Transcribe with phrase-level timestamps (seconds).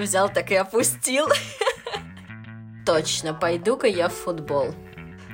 [0.00, 1.26] Взял так и опустил.
[2.86, 4.74] Точно, пойду-ка я в футбол.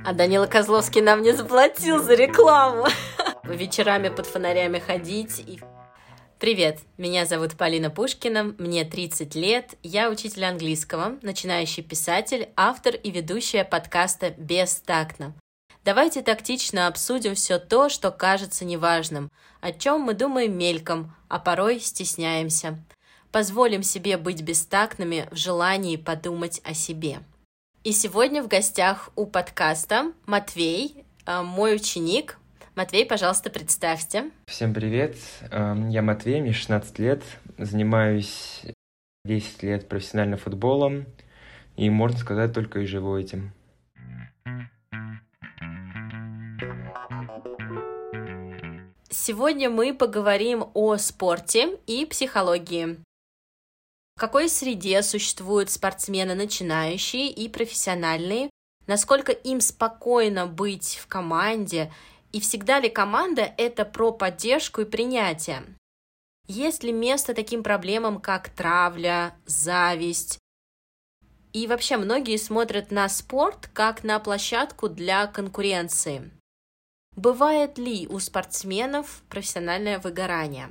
[0.05, 2.87] А Данила Козловский нам не заплатил за рекламу.
[3.45, 5.61] Вечерами под фонарями ходить и...
[6.41, 13.11] Привет, меня зовут Полина Пушкина, мне 30 лет, я учитель английского, начинающий писатель, автор и
[13.11, 15.33] ведущая подкаста «Бестактно».
[15.85, 21.81] Давайте тактично обсудим все то, что кажется неважным, о чем мы думаем мельком, а порой
[21.81, 22.85] стесняемся.
[23.37, 27.19] Позволим себе быть бестактными в желании подумать о себе.
[27.85, 32.39] И сегодня в гостях у подкаста Матвей, э, мой ученик.
[32.77, 34.31] Матвей, пожалуйста, представьте.
[34.47, 35.19] Всем привет,
[35.51, 37.23] эм, я Матвей, мне 16 лет,
[37.59, 38.63] занимаюсь
[39.27, 41.05] 10 лет профессионально футболом,
[41.77, 43.53] и, можно сказать, только и живу этим.
[49.11, 52.97] Сегодня мы поговорим о спорте и психологии.
[54.17, 58.49] В какой среде существуют спортсмены начинающие и профессиональные?
[58.87, 61.93] Насколько им спокойно быть в команде?
[62.33, 65.65] И всегда ли команда– это про поддержку и принятие?
[66.49, 70.39] Есть ли место таким проблемам, как травля, зависть?
[71.53, 76.31] И вообще многие смотрят на спорт как на площадку для конкуренции.
[77.17, 80.71] Бывает ли у спортсменов профессиональное выгорание?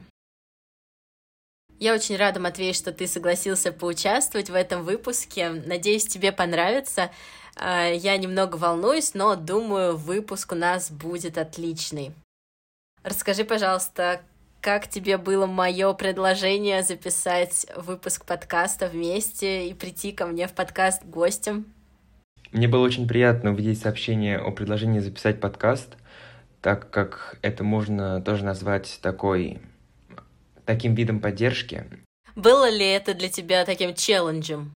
[1.77, 5.49] Я очень рада, Матвей, что ты согласился поучаствовать в этом выпуске.
[5.49, 7.11] Надеюсь, тебе понравится.
[7.57, 12.13] А, я немного волнуюсь, но думаю, выпуск у нас будет отличный.
[13.03, 14.21] Расскажи, пожалуйста,
[14.61, 21.03] как тебе было мое предложение записать выпуск подкаста вместе и прийти ко мне в подкаст
[21.03, 21.65] гостем?
[22.51, 25.97] Мне было очень приятно увидеть сообщение о предложении записать подкаст,
[26.61, 29.59] так как это можно тоже назвать такой
[30.65, 31.85] таким видом поддержки.
[32.35, 34.73] Было ли это для тебя таким челленджем?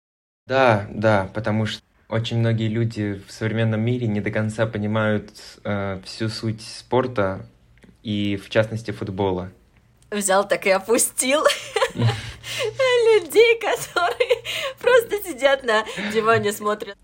[0.46, 5.32] Да, да, потому что очень многие люди в современном мире не до конца понимают
[5.64, 7.48] э, всю суть спорта
[8.04, 9.52] и, в частности, футбола.
[10.12, 11.42] Взял так и опустил
[11.96, 14.44] людей, которые
[14.80, 16.98] просто сидят на диване, смотрят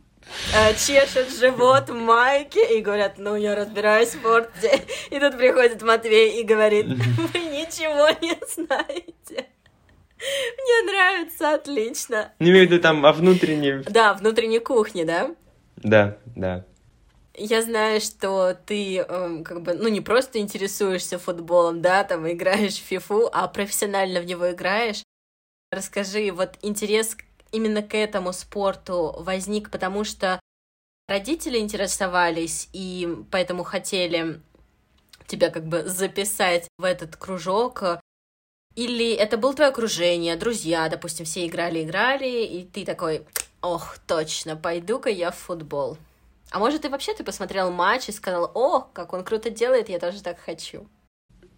[0.77, 4.81] чешет живот майки и говорят, ну, я разбираюсь в спорте.
[5.09, 9.47] И тут приходит Матвей и говорит, вы ничего не знаете.
[10.21, 12.31] Мне нравится, отлично.
[12.39, 13.83] Не имею в виду там о внутренней...
[13.83, 15.35] Да, внутренней кухне, да?
[15.77, 16.65] Да, да.
[17.33, 22.75] Я знаю, что ты э, как бы, ну, не просто интересуешься футболом, да, там играешь
[22.75, 25.03] в фифу, а профессионально в него играешь.
[25.71, 27.15] Расскажи, вот интерес
[27.51, 30.39] именно к этому спорту возник, потому что
[31.07, 34.41] родители интересовались и поэтому хотели
[35.27, 37.83] тебя как бы записать в этот кружок,
[38.75, 43.25] или это было твое окружение, друзья, допустим, все играли-играли, и ты такой,
[43.61, 45.97] ох, точно, пойду-ка я в футбол.
[46.51, 49.99] А может, и вообще ты посмотрел матч и сказал, о, как он круто делает, я
[49.99, 50.87] тоже так хочу.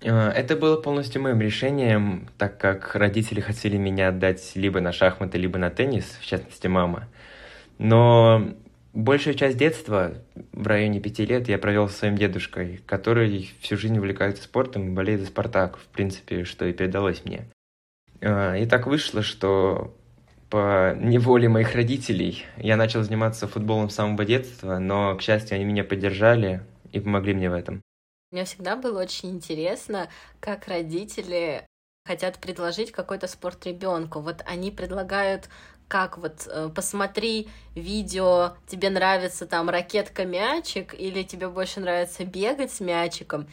[0.03, 5.37] Э, это было полностью моим решением, так как родители хотели меня отдать либо на шахматы,
[5.37, 7.07] либо на теннис, в частности, мама.
[7.77, 8.53] Но
[8.93, 10.13] большую часть детства,
[10.51, 14.91] в районе пяти лет, я провел с своим дедушкой, который всю жизнь увлекается спортом и
[14.91, 17.45] болеет за «Спартак», в принципе, что и передалось мне.
[18.19, 19.95] Э, и так вышло, что
[20.49, 25.65] по неволе моих родителей я начал заниматься футболом с самого детства, но, к счастью, они
[25.65, 27.81] меня поддержали и помогли мне в этом.
[28.33, 31.67] Мне всегда было очень интересно, как родители
[32.03, 34.21] хотят предложить какой-то спорт ребенку.
[34.21, 35.49] Вот они предлагают
[35.87, 42.79] как вот э, посмотри видео, тебе нравится там ракетка-мячик или тебе больше нравится бегать с
[42.79, 43.47] мячиком.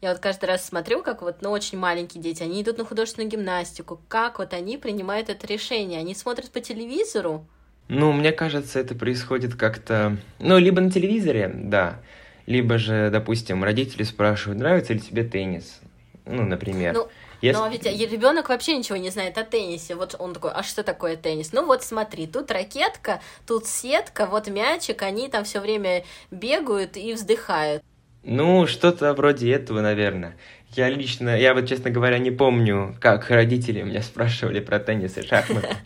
[0.00, 3.30] Я вот каждый раз смотрю, как вот, ну, очень маленькие дети, они идут на художественную
[3.30, 7.46] гимнастику, как вот они принимают это решение, они смотрят по телевизору.
[7.88, 12.00] Ну, мне кажется, это происходит как-то, ну, либо на телевизоре, да,
[12.46, 15.80] либо же, допустим, родители спрашивают, нравится ли тебе теннис,
[16.24, 16.94] ну, например.
[16.94, 17.08] Ну,
[17.42, 17.58] если...
[17.58, 19.96] Но ведь ребенок вообще ничего не знает о теннисе.
[19.96, 21.52] Вот он такой, а что такое теннис?
[21.52, 27.12] Ну вот смотри, тут ракетка, тут сетка, вот мячик, они там все время бегают и
[27.14, 27.82] вздыхают.
[28.22, 30.36] Ну, что-то вроде этого, наверное.
[30.74, 35.22] Я лично, я вот, честно говоря, не помню, как родители меня спрашивали про теннис и
[35.26, 35.68] шахматы.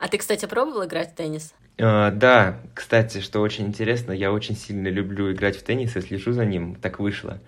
[0.00, 1.54] А ты, кстати, пробовал играть в теннис?
[1.76, 6.32] Uh, да, кстати, что очень интересно, я очень сильно люблю играть в теннис и слежу
[6.32, 7.38] за ним, так вышло.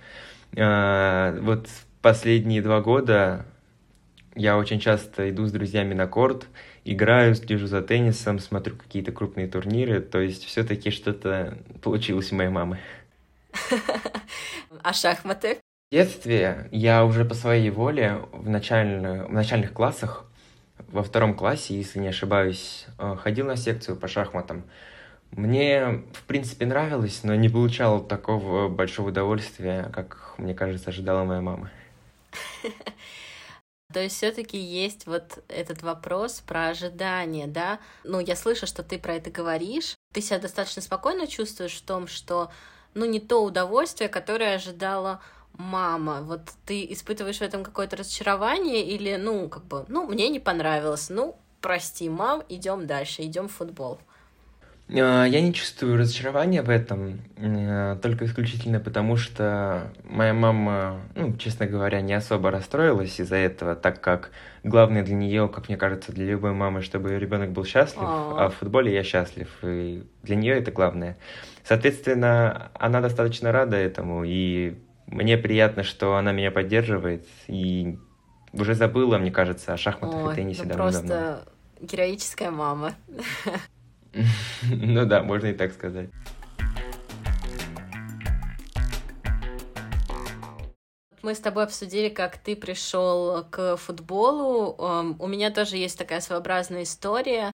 [0.53, 1.67] Uh, вот
[2.03, 3.47] последние два года
[4.35, 6.47] я очень часто иду с друзьями на корт,
[6.85, 12.51] играю, слежу за теннисом, смотрю какие-то крупные турниры, то есть все-таки что-то получилось у моей
[12.51, 12.79] мамы.
[14.83, 15.59] А шахматы?
[15.91, 20.27] В детстве я уже по своей воле в, начальных, в начальных классах
[20.79, 24.65] во втором классе, если не ошибаюсь, э, ходил на секцию по шахматам.
[25.33, 31.41] Мне, в принципе, нравилось, но не получал такого большого удовольствия, как, мне кажется, ожидала моя
[31.41, 31.71] мама.
[33.93, 37.79] То есть все-таки есть вот этот вопрос про ожидание, да?
[38.05, 39.95] Ну, я слышу, что ты про это говоришь.
[40.13, 42.51] Ты себя достаточно спокойно чувствуешь в том, что,
[42.95, 45.21] ну, не то удовольствие, которое ожидала
[45.57, 46.23] мама.
[46.23, 51.09] Вот ты испытываешь в этом какое-то разочарование или, ну, как бы, ну, мне не понравилось,
[51.11, 53.99] ну, прости, мам, идем дальше, идем в футбол.
[54.91, 61.37] А, я не чувствую разочарования в этом, э, только исключительно потому, что моя мама, ну,
[61.37, 64.31] честно говоря, не особо расстроилась из-за этого, так как
[64.65, 68.51] главное для нее, как мне кажется, для любой мамы, чтобы ее ребенок был счастлив, а
[68.51, 71.17] в футболе я счастлив, и для нее это главное.
[71.65, 74.77] Соответственно, она достаточно рада этому, и
[75.13, 77.99] мне приятно, что она меня поддерживает, и
[78.53, 81.09] уже забыла, мне кажется, о шахматах Ой, и теннисе ну давно-давно.
[81.09, 81.49] Просто
[81.81, 82.95] героическая мама.
[84.71, 86.11] Ну да, можно и так сказать.
[91.23, 94.77] Мы с тобой обсудили, как ты пришел к футболу.
[95.19, 97.51] У меня тоже есть такая своеобразная история.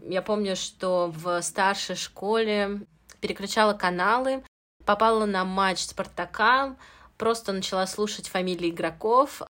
[0.00, 2.82] Я помню, что в старшей школе
[3.20, 4.44] переключала каналы,
[4.88, 6.74] попала на матч Спартака,
[7.18, 9.42] просто начала слушать фамилии игроков.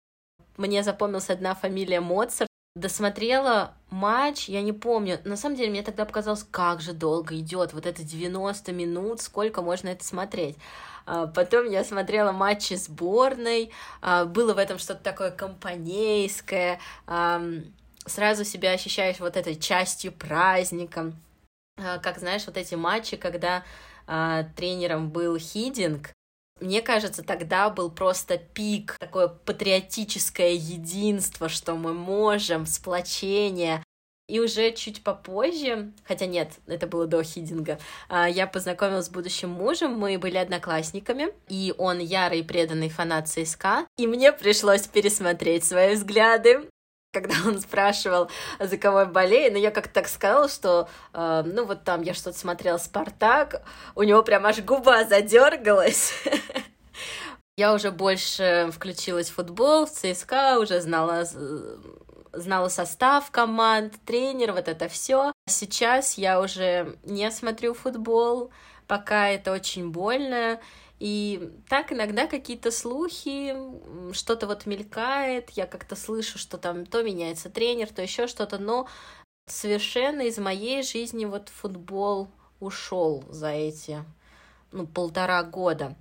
[0.56, 5.20] Мне запомнилась одна фамилия Моцарт, досмотрела матч, я не помню.
[5.22, 9.62] На самом деле, мне тогда показалось, как же долго идет вот это 90 минут, сколько
[9.62, 10.56] можно это смотреть.
[11.06, 13.70] А, потом я смотрела матчи сборной,
[14.02, 21.12] а, было в этом что-то такое компанейское, сразу себя ощущаешь вот этой частью праздника.
[21.76, 23.62] А, как знаешь, вот эти матчи, когда
[24.56, 26.12] тренером был Хидинг,
[26.60, 33.84] мне кажется, тогда был просто пик, такое патриотическое единство, что мы можем, сплочение.
[34.28, 37.78] И уже чуть попозже, хотя нет, это было до Хидинга,
[38.10, 43.86] а, я познакомилась с будущим мужем, мы были одноклассниками, и он ярый преданный фанат ЦСКА,
[43.96, 46.68] и мне пришлось пересмотреть свои взгляды,
[47.12, 51.64] когда он спрашивал, за кого я болею, но я как-то так сказала, что, э, ну
[51.64, 53.62] вот там я что-то смотрела «Спартак»,
[53.94, 56.12] у него прям аж губа задергалась.
[57.56, 61.26] Я уже больше включилась в футбол, в ЦСКА, уже знала,
[62.32, 65.32] знала состав команд, тренер, вот это все.
[65.48, 68.52] Сейчас я уже не смотрю футбол,
[68.86, 70.60] пока это очень больно,
[70.98, 73.54] и так иногда какие-то слухи,
[74.12, 78.88] что-то вот мелькает, я как-то слышу, что там то меняется тренер, то еще что-то, но
[79.46, 82.28] совершенно из моей жизни вот футбол
[82.58, 84.04] ушел за эти
[84.72, 85.94] ну, полтора года.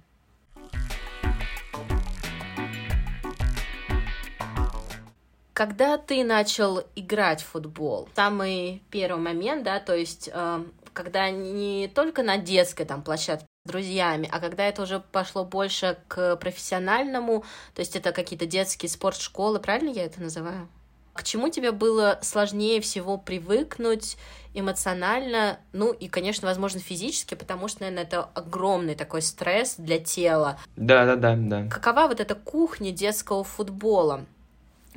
[5.54, 11.88] Когда ты начал играть в футбол, самый первый момент, да, то есть э, когда не
[11.88, 17.44] только на детской там площадке друзьями, а когда это уже пошло больше к профессиональному,
[17.76, 20.68] то есть это какие-то детские спортшколы, правильно я это называю?
[21.14, 24.18] К чему тебе было сложнее всего привыкнуть
[24.54, 30.60] эмоционально, ну и, конечно, возможно, физически, потому что, наверное, это огромный такой стресс для тела.
[30.76, 31.68] Да, да, да, да.
[31.70, 34.26] Какова вот эта кухня детского футбола?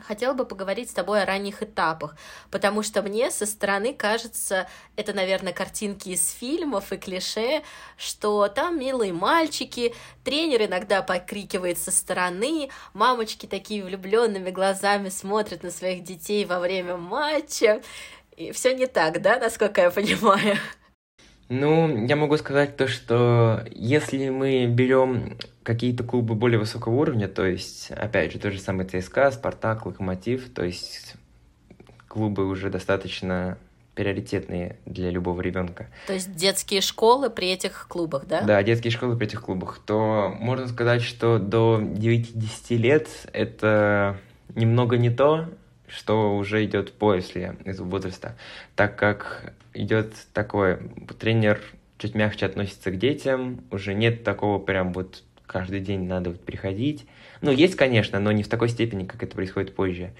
[0.00, 2.16] Хотела бы поговорить с тобой о ранних этапах,
[2.50, 7.62] потому что мне со стороны кажется, это, наверное, картинки из фильмов и клише,
[7.96, 15.70] что там милые мальчики, тренер иногда покрикивает со стороны, мамочки такие влюбленными глазами смотрят на
[15.70, 17.82] своих детей во время матча.
[18.36, 20.56] И все не так, да, насколько я понимаю?
[21.50, 27.44] Ну, я могу сказать то, что если мы берем какие-то клубы более высокого уровня, то
[27.44, 31.14] есть, опять же, тот же самый ЦСКА, Спартак, Локомотив, то есть
[32.08, 33.58] клубы уже достаточно
[33.94, 35.88] приоритетные для любого ребенка.
[36.06, 38.40] То есть детские школы при этих клубах, да?
[38.42, 39.80] Да, детские школы при этих клубах.
[39.84, 44.18] То можно сказать, что до 9-10 лет это
[44.54, 45.48] немного не то,
[45.86, 48.36] что уже идет после из возраста,
[48.76, 50.80] так как идет такое,
[51.18, 51.60] тренер
[51.98, 57.06] чуть мягче относится к детям, уже нет такого прям вот каждый день надо вот приходить.
[57.40, 60.12] Ну, есть, конечно, но не в такой степени, как это происходит позже.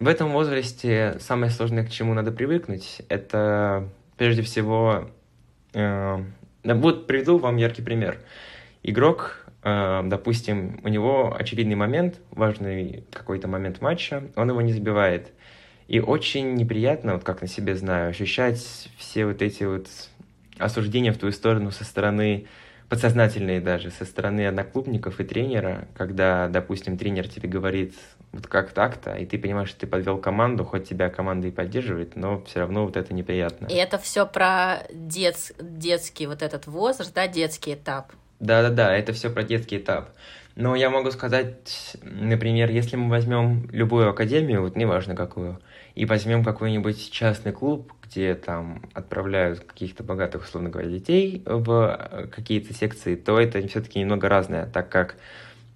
[0.00, 5.08] В этом возрасте самое сложное, к чему надо привыкнуть, это прежде всего...
[5.72, 6.18] Э,
[6.64, 8.18] вот приведу вам яркий пример.
[8.82, 15.30] Игрок, э, допустим, у него очевидный момент, важный какой-то момент матча, он его не забивает.
[15.86, 19.86] И очень неприятно, вот как на себе знаю, ощущать все вот эти вот
[20.58, 22.46] осуждения в твою сторону со стороны
[22.92, 27.94] подсознательные даже со стороны одноклубников и тренера, когда, допустим, тренер тебе говорит
[28.32, 32.16] вот как так-то, и ты понимаешь, что ты подвел команду, хоть тебя команда и поддерживает,
[32.16, 33.66] но все равно вот это неприятно.
[33.68, 35.52] И это все про дет...
[35.58, 38.12] детский вот этот возраст, да, детский этап.
[38.40, 40.10] Да-да-да, это все про детский этап.
[40.54, 45.58] Но я могу сказать, например, если мы возьмем любую академию, вот неважно какую,
[45.94, 52.26] и возьмем какой-нибудь частный клуб, где там отправляют каких-то богатых, условно говоря, детей в э,
[52.28, 55.16] какие-то секции, то это все-таки немного разное, так как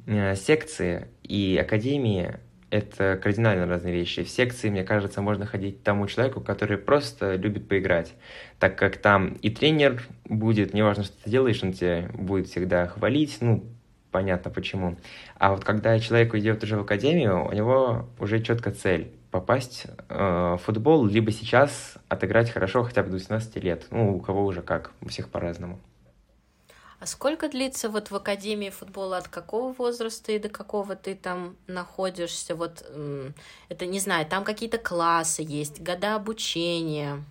[0.07, 2.37] э, секции и академии
[2.71, 4.25] это кардинально разные вещи.
[4.25, 8.15] В секции, мне кажется, можно ходить тому человеку, который просто любит поиграть,
[8.59, 13.39] так как там и тренер будет, неважно, что ты делаешь, он тебя будет всегда хвалить,
[13.41, 13.65] ну,
[14.11, 14.97] понятно почему.
[15.39, 20.57] А вот когда человек идет уже в академию, у него уже четко цель попасть э,
[20.59, 23.87] в футбол, либо сейчас отыграть хорошо хотя бы до 18 лет.
[23.91, 25.79] Ну, у кого уже как, у всех по-разному.
[26.99, 31.57] А сколько длится вот в Академии футбола, от какого возраста и до какого ты там
[31.67, 32.55] находишься?
[32.55, 32.83] Вот
[33.69, 37.23] это, не знаю, там какие-то классы есть, года обучения?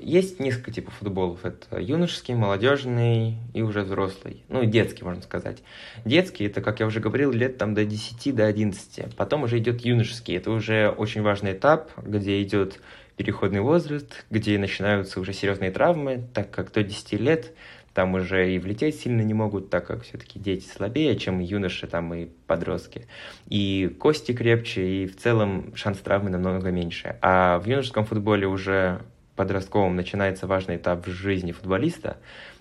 [0.00, 1.44] Есть несколько типов футболов.
[1.44, 4.44] Это юношеский, молодежный и уже взрослый.
[4.48, 5.62] Ну, детский, можно сказать.
[6.04, 9.14] Детский, это, как я уже говорил, лет там до 10, до 11.
[9.16, 10.36] Потом уже идет юношеский.
[10.36, 12.80] Это уже очень важный этап, где идет
[13.16, 17.52] переходный возраст, где начинаются уже серьезные травмы, так как до 10 лет
[17.98, 22.14] там уже и влететь сильно не могут, так как все-таки дети слабее, чем юноши там
[22.14, 23.08] и подростки.
[23.48, 27.16] И кости крепче, и в целом шанс травмы намного меньше.
[27.22, 29.00] А в юношеском футболе уже
[29.38, 32.18] подростковом начинается важный этап в жизни футболиста,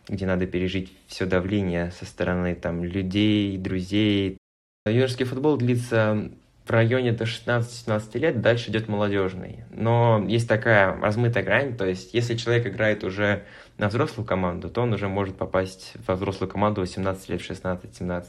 [0.08, 4.38] где надо пережить все давление со стороны там, людей, друзей.
[4.86, 6.30] Юношеский футбол длится
[6.66, 9.64] в районе до 16-17 лет, дальше идет молодежный.
[9.72, 13.44] Но есть такая размытая грань, то есть если человек играет уже
[13.80, 18.26] на взрослую команду, то он уже может попасть во взрослую команду 18 лет, 16-17.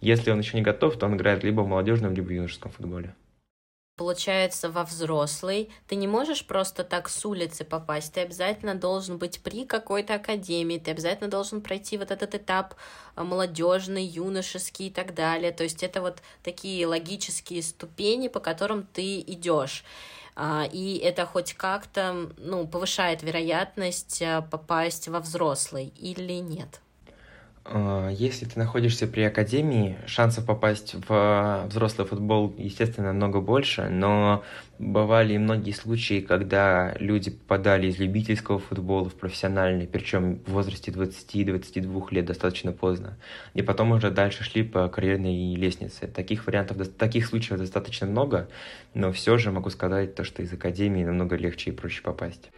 [0.00, 3.14] Если он еще не готов, то он играет либо в молодежном, либо в юношеском футболе
[3.96, 9.40] получается, во взрослый, ты не можешь просто так с улицы попасть, ты обязательно должен быть
[9.42, 12.74] при какой-то академии, ты обязательно должен пройти вот этот этап
[13.16, 15.52] э, молодежный, юношеский и так далее.
[15.52, 19.84] То есть это вот такие логические ступени, по которым ты идешь.
[20.34, 26.81] А, и это хоть как-то ну, повышает вероятность э, попасть во взрослый или нет?
[27.64, 34.42] А, если ты находишься при академии, шансов попасть в взрослый футбол, естественно, намного больше, но
[34.78, 40.90] бывали и многие случаи, когда люди попадали из любительского футбола в профессиональный, причем в возрасте
[40.90, 43.16] 20-22 лет, достаточно поздно,
[43.54, 46.08] и потом уже дальше шли по карьерной лестнице.
[46.08, 48.48] Таких вариантов, таких случаев достаточно много,
[48.94, 52.50] но все же могу сказать то, что из академии намного легче и проще попасть.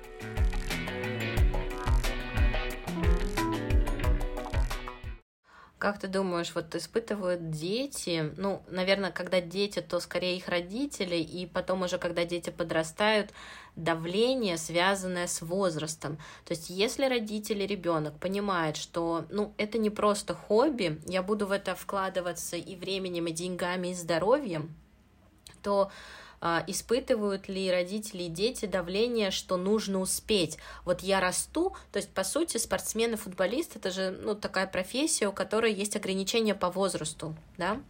[5.84, 11.44] Как ты думаешь, вот испытывают дети, ну, наверное, когда дети, то скорее их родители, и
[11.44, 13.32] потом уже, когда дети подрастают,
[13.76, 16.16] давление, связанное с возрастом.
[16.46, 21.52] То есть, если родители, ребенок понимает, что, ну, это не просто хобби, я буду в
[21.52, 24.74] это вкладываться и временем, и деньгами, и здоровьем,
[25.62, 25.92] то
[26.66, 30.58] испытывают ли родители и дети давление, что нужно успеть.
[30.84, 35.26] Вот я расту, то есть, по сути, спортсмен и футболист— это же, ну, такая профессия,
[35.26, 37.80] у которой есть ограничения по возрасту, да?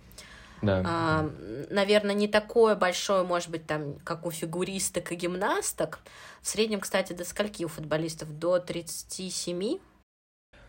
[0.63, 0.83] Да.
[0.87, 1.31] А,
[1.71, 5.99] наверное, не такое большое, может быть, там, как у фигуристок и гимнасток.
[6.41, 8.39] В среднем, кстати, до скольки у футболистов?
[8.39, 9.79] До 37?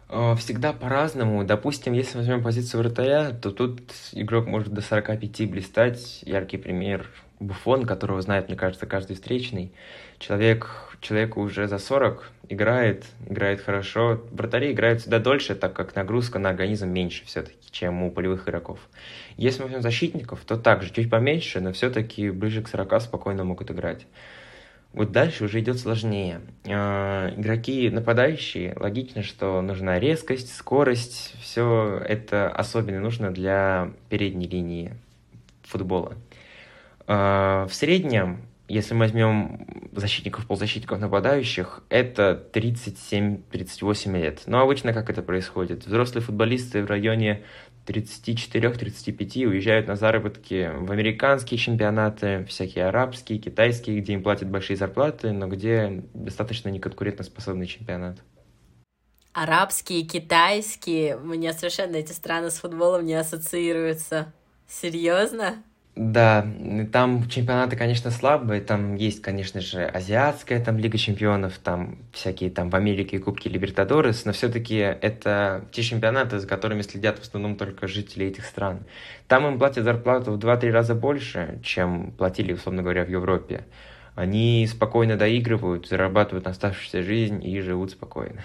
[0.10, 1.44] А, всегда по-разному.
[1.46, 6.22] Допустим, если возьмем позицию вратаря, то тут игрок может до 45 блистать.
[6.24, 9.72] Яркий пример Буфон, которого знает, мне кажется, каждый встречный.
[10.20, 14.22] Человек, человеку уже за 40 играет, играет хорошо.
[14.32, 18.80] Вратари играют всегда дольше, так как нагрузка на организм меньше все-таки, чем у полевых игроков.
[19.38, 23.70] Если мы возьмем защитников, то также чуть поменьше, но все-таки ближе к 40 спокойно могут
[23.72, 24.08] играть.
[24.94, 26.40] Вот дальше уже идет сложнее.
[26.64, 34.94] Э, игроки нападающие, логично, что нужна резкость, скорость, все это особенно нужно для передней линии
[35.64, 36.16] футбола.
[37.08, 44.44] Э, в среднем, если мы возьмем защитников, полузащитников, нападающих, это 37-38 лет.
[44.48, 45.86] Но обычно как это происходит?
[45.86, 47.44] Взрослые футболисты в районе
[47.86, 55.32] 34-35 уезжают на заработки в американские чемпионаты, всякие арабские, китайские, где им платят большие зарплаты,
[55.32, 58.18] но где достаточно неконкурентоспособный чемпионат.
[59.34, 64.34] Арабские, китайские, мне совершенно эти страны с футболом не ассоциируются.
[64.68, 65.62] Серьезно?
[65.96, 66.46] Да,
[66.92, 72.70] там чемпионаты, конечно, слабые, там есть, конечно же, азиатская там Лига чемпионов, там всякие там
[72.70, 77.88] в Америке Кубки Либертадорес, но все-таки это те чемпионаты, за которыми следят в основном только
[77.88, 78.84] жители этих стран.
[79.30, 83.64] Там им платят зарплату в 2-3 раза больше, чем платили, условно говоря, в Европе.
[84.16, 88.42] Они спокойно доигрывают, зарабатывают на оставшуюся жизнь и живут спокойно.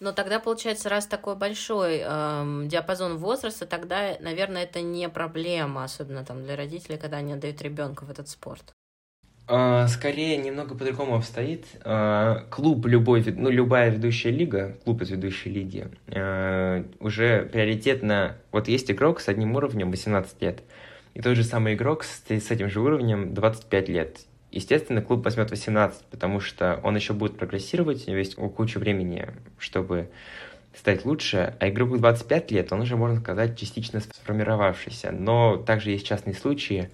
[0.00, 6.24] Но тогда, получается, раз такой большой эм, диапазон возраста, тогда, наверное, это не проблема, особенно
[6.24, 8.74] там для родителей, когда они отдают ребенка в этот спорт.
[9.46, 11.66] А, скорее, немного по-другому обстоит.
[11.84, 18.36] А, клуб любой, ну, любая ведущая лига, клуб из ведущей лиги, а, уже приоритетно...
[18.52, 20.62] Вот есть игрок с одним уровнем 18 лет,
[21.12, 24.20] и тот же самый игрок с, с этим же уровнем 25 лет.
[24.54, 29.26] Естественно, клуб возьмет 18, потому что он еще будет прогрессировать, у него есть куча времени,
[29.58, 30.10] чтобы
[30.78, 35.10] стать лучше, а игроку 25 лет, он уже, можно сказать, частично сформировавшийся.
[35.10, 36.88] Но также есть частные случаи.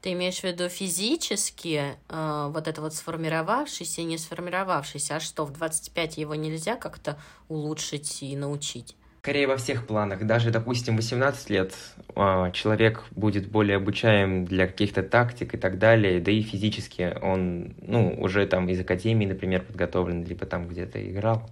[0.00, 5.52] Ты имеешь в виду физически э, вот это вот сформировавшийся не сформировавшийся, а что, в
[5.52, 7.18] 25 его нельзя как-то
[7.48, 8.94] улучшить и научить?
[9.22, 10.26] Скорее во всех планах.
[10.26, 11.72] Даже, допустим, 18 лет
[12.16, 17.76] а, человек будет более обучаем для каких-то тактик и так далее, да и физически он,
[17.82, 21.48] ну, уже там из академии, например, подготовлен, либо там где-то играл.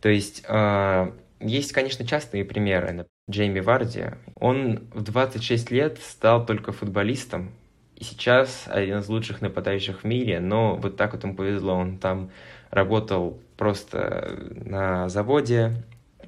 [0.00, 3.06] То есть а, есть, конечно, частные примеры.
[3.30, 7.52] Джейми Варди, он в 26 лет стал только футболистом,
[7.94, 11.98] и сейчас один из лучших нападающих в мире, но вот так вот ему повезло, он
[11.98, 12.32] там
[12.70, 15.84] работал просто на заводе,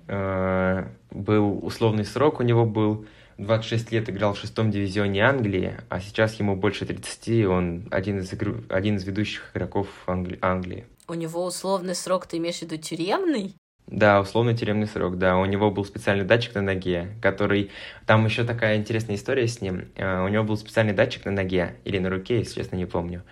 [0.09, 3.07] был условный срок у него был,
[3.39, 8.33] 26 лет играл в шестом дивизионе Англии, а сейчас ему больше 30, он один из,
[8.33, 8.65] игр...
[8.69, 10.39] один из ведущих игроков Англи...
[10.43, 10.87] Англии.
[11.07, 13.55] У него условный срок, ты имеешь в виду тюремный?
[13.87, 15.39] Да, условный тюремный срок, да.
[15.39, 17.71] У него был специальный датчик на ноге, который...
[18.07, 19.89] Там еще такая интересная история с ним.
[19.95, 23.23] Uh, у него был специальный датчик на ноге, или на руке, если честно, не помню.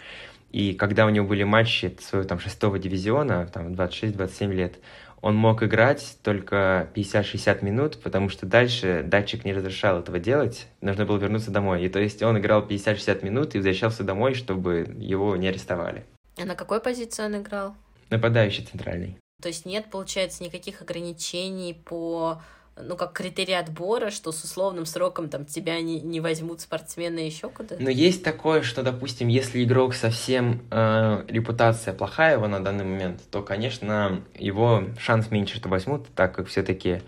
[0.52, 4.78] И когда у него были матчи своего там шестого дивизиона, там 26-27 лет,
[5.26, 11.04] он мог играть только 50-60 минут, потому что дальше датчик не разрешал этого делать, нужно
[11.04, 11.84] было вернуться домой.
[11.84, 16.04] И то есть он играл 50-60 минут и возвращался домой, чтобы его не арестовали.
[16.40, 17.74] А на какой позиции он играл?
[18.08, 19.18] Нападающий центральный.
[19.42, 22.40] То есть нет, получается, никаких ограничений по
[22.82, 27.48] ну, как критерий отбора, что с условным сроком там тебя не, не возьмут спортсмены еще
[27.48, 27.82] куда-то?
[27.82, 33.22] Но есть такое, что, допустим, если игрок совсем э, репутация плохая его на данный момент,
[33.30, 37.00] то, конечно, его шанс меньше, что возьмут, так как все-таки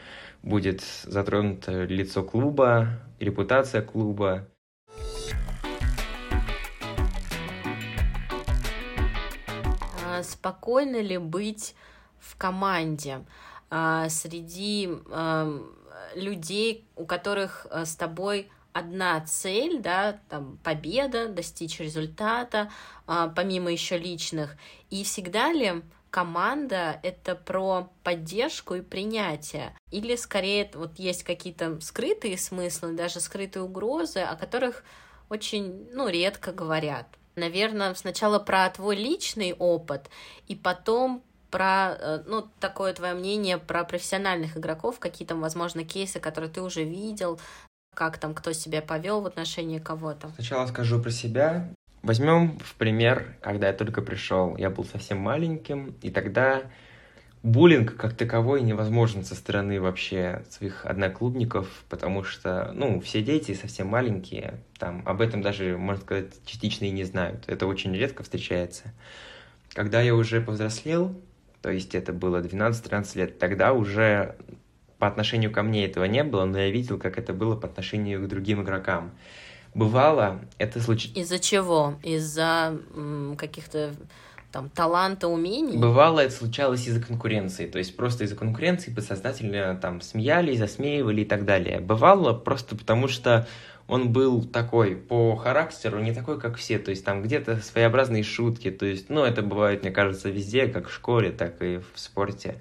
[0.42, 4.48] будет затронуто лицо клуба, репутация клуба.
[10.06, 11.74] А спокойно ли быть
[12.18, 13.20] в команде?
[13.70, 14.88] А, среди
[16.14, 22.70] людей, у которых а, с тобой одна цель, да, там победа, достичь результата,
[23.06, 24.56] а, помимо еще личных.
[24.90, 29.74] И всегда ли команда это про поддержку и принятие?
[29.90, 34.84] Или скорее вот есть какие-то скрытые смыслы, даже скрытые угрозы, о которых
[35.28, 37.06] очень, ну, редко говорят?
[37.34, 40.10] Наверное, сначала про твой личный опыт,
[40.48, 46.20] и потом про, э, ну, такое твое мнение про профессиональных игроков, какие там, возможно, кейсы,
[46.20, 47.40] которые ты уже видел,
[47.94, 50.30] как там кто себя повел в отношении кого-то?
[50.34, 51.68] Сначала скажу про себя.
[52.02, 56.62] Возьмем в пример, когда я только пришел, я был совсем маленьким, и тогда
[57.42, 63.88] буллинг как таковой невозможен со стороны вообще своих одноклубников, потому что, ну, все дети совсем
[63.88, 67.44] маленькие, там, об этом даже, можно сказать, частично и не знают.
[67.48, 68.92] Это очень редко встречается.
[69.72, 71.20] Когда я уже повзрослел,
[71.62, 74.36] то есть это было 12-13 лет, тогда уже
[74.98, 78.24] по отношению ко мне этого не было, но я видел, как это было по отношению
[78.24, 79.12] к другим игрокам.
[79.74, 81.16] Бывало, это случилось...
[81.16, 81.94] Из-за чего?
[82.02, 82.78] Из-за
[83.36, 83.92] каких-то
[84.50, 85.76] там таланта, умений?
[85.76, 91.24] Бывало, это случалось из-за конкуренции, то есть просто из-за конкуренции подсознательно там смеялись, засмеивали и
[91.24, 91.80] так далее.
[91.80, 93.46] Бывало просто потому, что
[93.88, 98.70] он был такой по характеру, не такой, как все, то есть там где-то своеобразные шутки,
[98.70, 102.60] то есть, ну, это бывает, мне кажется, везде, как в школе, так и в спорте.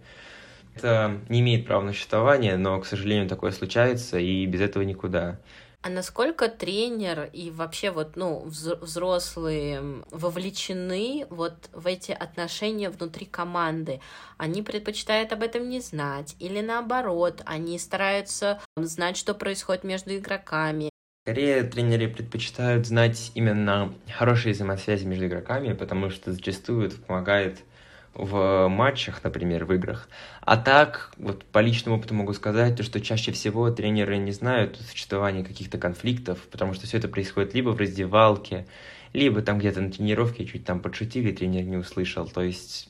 [0.75, 5.39] Это не имеет права на существование, но, к сожалению, такое случается, и без этого никуда.
[5.81, 14.01] А насколько тренер и вообще вот, ну, взрослые вовлечены вот в эти отношения внутри команды?
[14.37, 16.35] Они предпочитают об этом не знать?
[16.39, 20.89] Или наоборот, они стараются знать, что происходит между игроками?
[21.27, 27.65] Скорее, тренеры предпочитают знать именно хорошие взаимосвязи между игроками, потому что зачастую это помогает
[28.13, 30.07] в матчах, например, в играх.
[30.39, 34.79] А так, вот по личному опыту могу сказать, то, что чаще всего тренеры не знают
[34.79, 38.65] о существовании каких-то конфликтов, потому что все это происходит либо в раздевалке,
[39.11, 42.25] либо там где-то на тренировке чуть там подшутили, тренер не услышал.
[42.25, 42.89] То есть,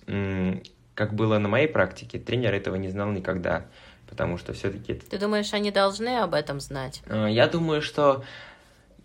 [0.94, 3.66] как было на моей практике, тренер этого не знал никогда,
[4.10, 4.96] потому что все-таки...
[4.96, 7.02] Ты думаешь, они должны об этом знать?
[7.08, 8.24] А, я думаю, что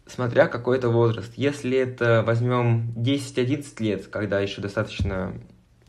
[0.07, 1.33] смотря какой это возраст.
[1.37, 5.35] Если это возьмем 10-11 лет, когда еще достаточно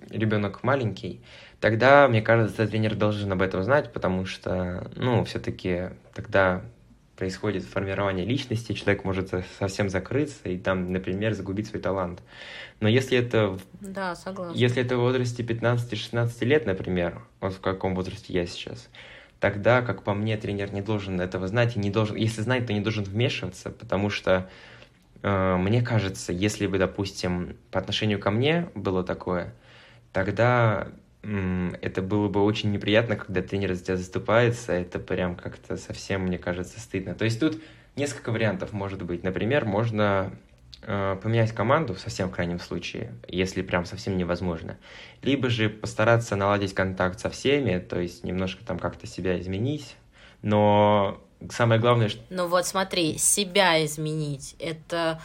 [0.10, 1.24] ребенок маленький,
[1.60, 6.64] тогда, мне кажется, тренер должен об этом знать, потому что, ну, все-таки тогда
[7.16, 12.22] происходит формирование личности, человек может совсем закрыться и там, например, загубить свой талант.
[12.80, 13.58] Но если это...
[13.82, 14.58] Да, согласна.
[14.58, 18.90] Если это в возрасте 15-16 лет, например, вот в каком возрасте я сейчас,
[19.40, 22.16] тогда, как по мне, тренер не должен этого знать и не должен...
[22.16, 24.50] Если знает, то не должен вмешиваться, потому что
[25.22, 29.54] э, мне кажется, если бы, допустим, по отношению ко мне было такое,
[30.12, 30.90] тогда
[31.24, 36.38] это было бы очень неприятно, когда тренер за тебя заступается, это прям как-то совсем, мне
[36.38, 37.16] кажется, стыдно.
[37.16, 37.62] То есть тут
[37.96, 39.24] несколько вариантов может быть.
[39.24, 40.34] Например, можно
[40.82, 44.78] э, поменять команду, в совсем крайнем случае, если прям совсем невозможно.
[45.22, 49.96] Либо же постараться наладить контакт со всеми, то есть немножко там как-то себя изменить,
[50.42, 52.22] но самое главное, что...
[52.30, 55.22] Ну вот смотри, себя изменить, это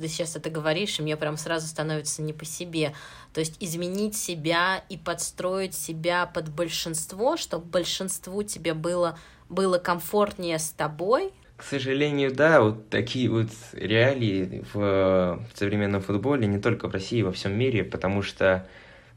[0.00, 2.94] ты сейчас это говоришь, и мне прям сразу становится не по себе.
[3.32, 10.58] То есть изменить себя и подстроить себя под большинство, чтобы большинству тебе было, было комфортнее
[10.58, 11.32] с тобой.
[11.56, 17.32] К сожалению, да, вот такие вот реалии в, современном футболе, не только в России, во
[17.32, 18.66] всем мире, потому что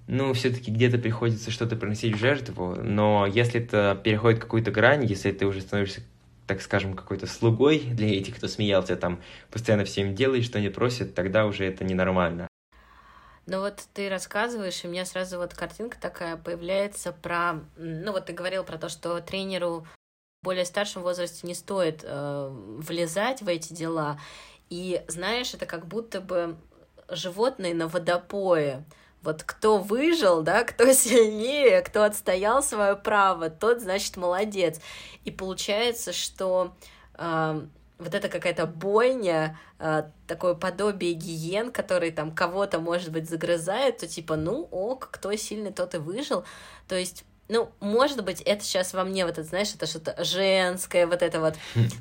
[0.08, 5.32] ну, все-таки где-то приходится что-то приносить в жертву, но если это переходит какую-то грань, если
[5.32, 6.02] ты уже становишься
[6.45, 11.15] так скажем, какой-то слугой для этих, кто смеялся, там, постоянно всем делает, что они просят,
[11.15, 12.49] тогда уже это ненормально.
[13.45, 17.60] Ну вот ты рассказываешь, и у меня сразу вот картинка такая появляется про...
[17.75, 19.86] Ну вот ты говорил про то, что тренеру
[20.41, 24.19] в более старшем возрасте не стоит э, влезать в эти дела.
[24.69, 26.58] И знаешь, это как будто бы
[27.10, 28.86] животные на водопое
[29.23, 34.79] вот кто выжил, да, кто сильнее, кто отстоял свое право, тот, значит, молодец.
[35.23, 36.75] И получается, что
[37.15, 37.62] э,
[38.03, 44.07] вот это какая-то бойня, э, такое подобие гиен, который там кого-то, может быть, загрызает, то
[44.07, 46.43] типа, ну, ок, кто сильный, тот и выжил.
[46.87, 51.05] То есть ну, может быть, это сейчас во мне вот это, знаешь, это что-то женское,
[51.05, 51.55] вот это вот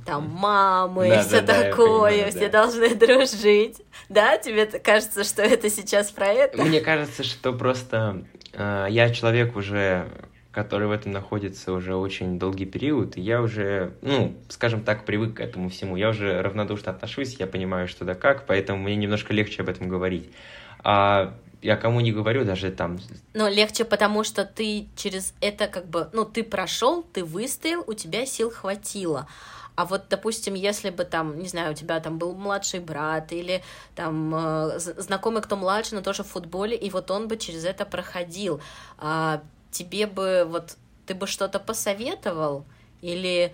[0.06, 3.82] там мамы, да, все да, такое, все должны дружить.
[4.08, 6.62] Да, тебе кажется, что это сейчас про это?
[6.62, 10.08] Мне кажется, что просто э, я человек уже,
[10.52, 15.38] который в этом находится уже очень долгий период, и я уже, ну, скажем так, привык
[15.38, 15.96] к этому всему.
[15.96, 19.88] Я уже равнодушно отношусь, я понимаю, что да как, поэтому мне немножко легче об этом
[19.88, 20.30] говорить.
[20.84, 22.98] А я кому не говорю даже там.
[23.32, 27.94] Но легче, потому что ты через это как бы, ну, ты прошел, ты выстоял, у
[27.94, 29.26] тебя сил хватило.
[29.74, 33.62] А вот, допустим, если бы там, не знаю, у тебя там был младший брат или
[33.94, 37.86] там э, знакомый, кто младше, но тоже в футболе, и вот он бы через это
[37.86, 38.60] проходил,
[38.98, 42.64] а тебе бы вот ты бы что-то посоветовал
[43.00, 43.52] или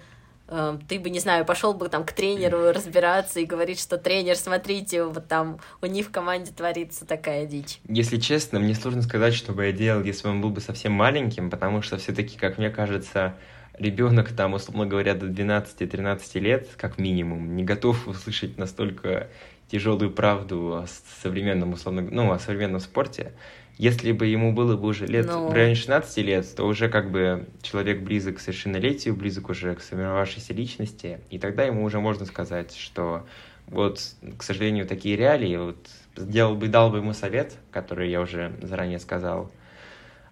[0.50, 4.36] Эм, ты бы, не знаю, пошел бы там к тренеру разбираться и говорить, что тренер,
[4.36, 7.80] смотрите, вот там у них в команде творится такая дичь.
[7.86, 11.50] Если честно, мне сложно сказать, что бы я делал, если он был бы совсем маленьким,
[11.50, 13.34] потому что все-таки, как мне кажется,
[13.74, 19.28] ребенок там, условно говоря, до 12-13 лет, как минимум, не готов услышать настолько
[19.70, 20.86] тяжелую правду о
[21.22, 23.32] современном, условно, ну, о современном спорте.
[23.78, 25.48] Если бы ему было бы уже лет Но...
[25.48, 29.80] в районе 16 лет, то уже как бы человек близок к совершеннолетию, близок уже к
[29.80, 33.24] сформировавшейся личности, и тогда ему уже можно сказать, что
[33.68, 34.00] вот,
[34.36, 35.76] к сожалению, такие реалии, вот
[36.16, 39.52] сделал бы, дал бы ему совет, который я уже заранее сказал.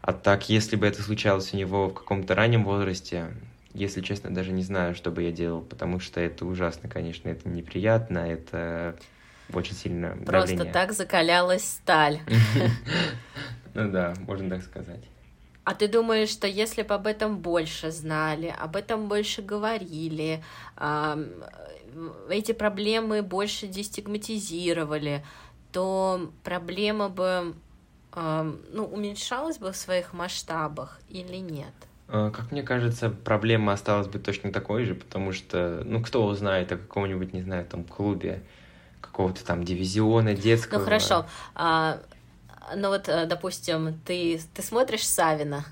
[0.00, 3.26] А так, если бы это случалось у него в каком-то раннем возрасте,
[3.74, 7.48] если честно, даже не знаю, что бы я делал, потому что это ужасно, конечно, это
[7.48, 8.96] неприятно, это
[9.52, 10.72] очень сильно Просто давление.
[10.72, 12.20] так закалялась сталь.
[13.74, 15.04] Ну да, можно так сказать.
[15.64, 20.42] А ты думаешь, что если бы об этом больше знали, об этом больше говорили,
[22.30, 25.22] эти проблемы больше дестигматизировали,
[25.72, 27.54] то проблема бы
[28.14, 31.74] ну, уменьшалась бы в своих масштабах или нет?
[32.08, 36.72] А, как мне кажется, проблема осталась бы точно такой же, потому что, ну, кто узнает
[36.72, 38.42] о каком-нибудь, не знаю, там, клубе,
[39.06, 40.78] какого-то там дивизиона детского.
[40.78, 41.26] Ну хорошо.
[41.54, 41.98] А,
[42.74, 45.64] ну вот, э, допустим, ты, ты смотришь Савина?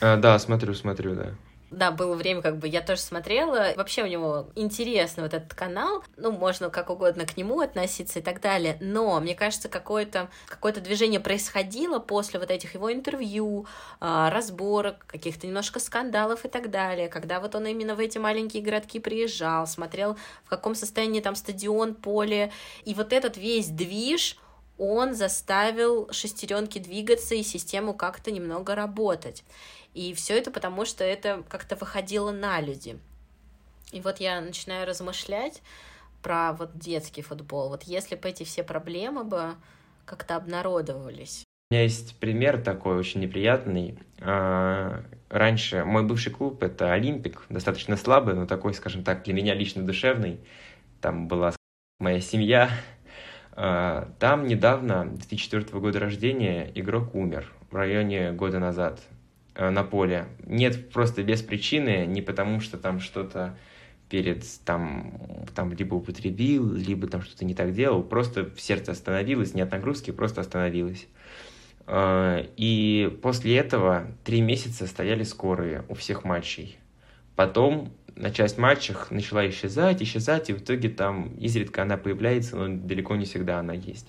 [0.00, 1.30] А, да, смотрю, смотрю, да.
[1.72, 3.72] Да, было время, как бы я тоже смотрела.
[3.76, 6.04] Вообще у него интересно вот этот канал.
[6.18, 8.76] Ну, можно как угодно к нему относиться и так далее.
[8.80, 13.66] Но, мне кажется, какое-то какое движение происходило после вот этих его интервью,
[14.00, 17.08] а, разборок, каких-то немножко скандалов и так далее.
[17.08, 21.94] Когда вот он именно в эти маленькие городки приезжал, смотрел, в каком состоянии там стадион,
[21.94, 22.52] поле.
[22.84, 24.36] И вот этот весь движ,
[24.76, 29.42] он заставил шестеренки двигаться и систему как-то немного работать.
[29.94, 32.98] И все это потому, что это как-то выходило на люди.
[33.92, 35.62] И вот я начинаю размышлять
[36.22, 37.68] про вот детский футбол.
[37.68, 39.54] Вот если бы эти все проблемы бы
[40.04, 41.44] как-то обнародовались.
[41.70, 43.98] У меня есть пример такой очень неприятный.
[44.20, 49.54] А, раньше мой бывший клуб— это Олимпик, достаточно слабый, но такой, скажем так, для меня
[49.54, 50.40] лично душевный.
[51.00, 51.54] Там была
[51.98, 52.70] моя семья.
[53.52, 59.00] А, там недавно, 2004 года рождения, игрок умер в районе года назад.
[59.54, 60.28] Э, на поле.
[60.46, 63.56] Нет просто без причины, не потому что там что-то
[64.08, 65.12] перед там,
[65.54, 70.10] там либо употребил, либо там что-то не так делал, просто сердце остановилось, не от нагрузки,
[70.10, 71.06] просто остановилось.
[71.86, 76.78] Э, и после этого три месяца стояли скорые у всех матчей.
[77.36, 82.68] Потом на часть матчах начала исчезать, исчезать, и в итоге там изредка она появляется, но
[82.68, 84.06] далеко не всегда она есть.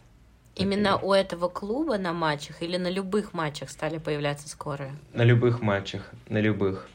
[0.56, 4.96] Именно у этого клуба на матчах или на любых матчах стали появляться скорые?
[5.12, 6.88] На любых матчах, на любых.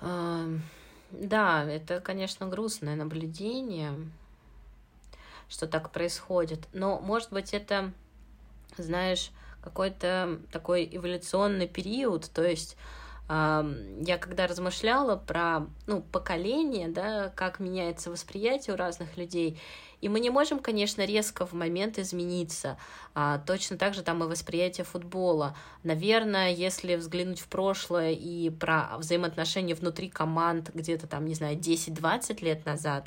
[0.00, 3.92] Да, это, конечно, грустное наблюдение,
[5.48, 6.66] что так происходит.
[6.72, 7.92] Но, может быть, это,
[8.78, 9.30] знаешь,
[9.62, 12.76] какой-то такой эволюционный период, то есть
[13.28, 19.60] я когда размышляла про ну, поколение, да, как меняется восприятие у разных людей,
[20.02, 22.76] и мы не можем, конечно, резко в момент измениться.
[23.14, 25.56] А, точно так же там и восприятие футбола.
[25.84, 32.44] Наверное, если взглянуть в прошлое и про взаимоотношения внутри команд где-то там, не знаю, 10-20
[32.44, 33.06] лет назад,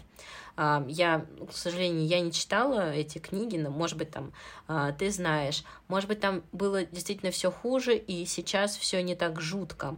[0.56, 4.32] а, я, к сожалению, я не читала эти книги, но, может быть, там
[4.70, 9.42] а, ты знаешь, может быть, там было действительно все хуже, и сейчас все не так
[9.42, 9.98] жутко,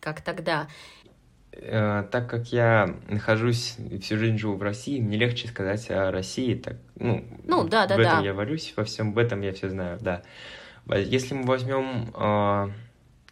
[0.00, 0.66] как тогда.
[1.56, 6.10] Э, так как я нахожусь и всю жизнь живу в России, мне легче сказать о
[6.10, 6.54] России.
[6.54, 8.24] Так, ну, ну да, да, в этом да.
[8.24, 10.22] я варюсь, во всем в этом я все знаю, да.
[10.86, 12.70] Если мы возьмем э,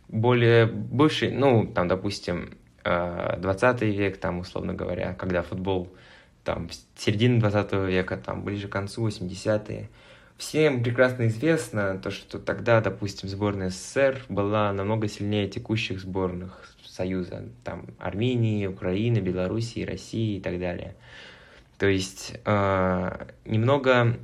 [0.09, 5.93] более бывший, ну, там, допустим, э, 20 век, там, условно говоря, когда футбол,
[6.45, 9.89] там, середина 20 века, там, ближе к концу, 80-е,
[10.43, 17.45] Всем прекрасно известно то, что тогда, допустим, сборная СССР была намного сильнее текущих сборных Союза,
[17.63, 20.97] там Армении, Украины, Белоруссии, России и так далее.
[21.79, 24.19] То есть э, немного,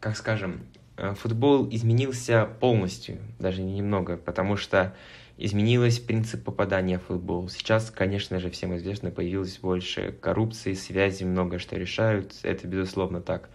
[0.00, 0.62] как скажем,
[0.96, 4.92] э, футбол изменился полностью, даже не немного, потому что
[5.38, 7.48] изменилось принцип попадания в футбол.
[7.48, 13.50] Сейчас, конечно же, всем известно, появилось больше коррупции, связи, много что решают, это безусловно так.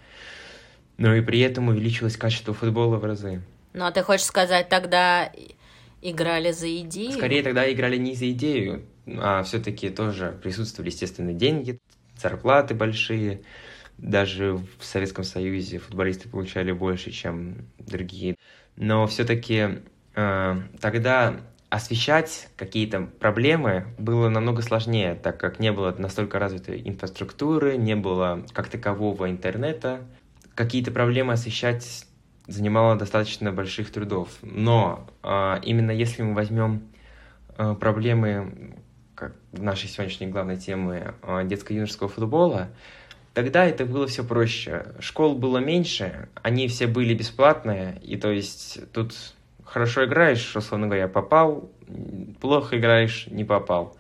[0.98, 3.42] Но и при этом увеличилось качество футбола в разы.
[3.74, 5.30] Ну, а ты хочешь сказать, тогда
[6.02, 7.12] играли за идею?
[7.12, 11.80] Скорее тогда играли не за идею, а все-таки тоже присутствовали, естественно, деньги,
[12.18, 13.42] зарплаты большие.
[13.98, 18.36] Даже в Советском Союзе футболисты получали больше, чем другие.
[18.76, 19.82] Но все-таки
[20.16, 27.78] э, тогда освещать какие-то проблемы было намного сложнее, так как не было настолько развитой инфраструктуры,
[27.78, 30.02] не было как такового интернета.
[30.56, 32.06] Какие-то проблемы освещать
[32.48, 34.30] занимало достаточно больших трудов.
[34.42, 36.84] Но э, именно если мы возьмем
[37.58, 38.76] э, проблемы
[39.16, 42.70] как нашей сегодняшней главной темы э, детско-юношеского футбола,
[43.34, 44.88] тогда это было все проще.
[45.00, 49.14] Школ было меньше, они все были бесплатные, и то есть тут
[49.64, 51.72] хорошо играешь, условно говоря, попал,
[52.40, 53.98] плохо играешь, не попал.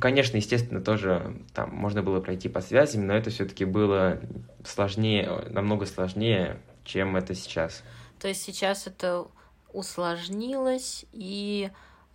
[0.00, 4.20] Конечно, естественно, тоже там можно было пройти по связям, но это все-таки было
[4.64, 7.82] сложнее, намного сложнее, чем это сейчас.
[8.18, 9.26] То есть сейчас это
[9.72, 11.70] усложнилось и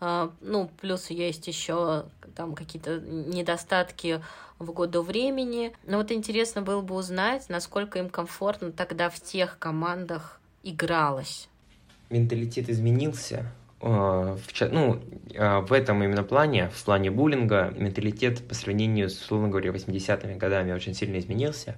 [0.05, 2.05] а, ну, плюс есть еще
[2.35, 4.21] там какие-то недостатки
[4.59, 5.71] в году времени.
[5.85, 11.47] Но вот интересно было бы узнать, насколько им комфортно тогда в тех командах игралось.
[12.09, 13.49] Менталитет изменился.
[13.85, 15.01] А, в, ну,
[15.37, 20.35] а, в этом именно плане, в плане буллинга, менталитет по сравнению с, условно говоря, 80-ми
[20.35, 21.75] годами очень сильно изменился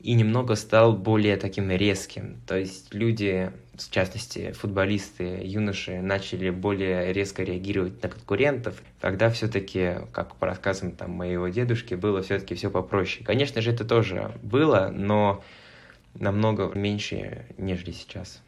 [0.00, 2.40] и немного стал более таким резким.
[2.46, 8.82] То есть люди, в частности футболисты, юноши, начали более резко реагировать на конкурентов.
[9.00, 13.24] Тогда все-таки, как по рассказам там, моего дедушки, было все-таки все попроще.
[13.24, 15.44] Конечно же, это тоже было, но
[16.14, 18.42] намного меньше, нежели сейчас.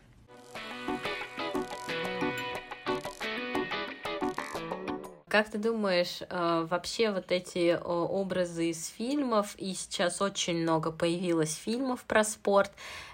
[5.29, 11.55] Как ты думаешь, э, вообще вот эти образы из фильмов, и сейчас очень много появилось
[11.55, 12.71] фильмов про спорт.